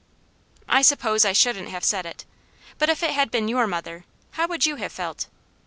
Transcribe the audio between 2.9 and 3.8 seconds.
it had been your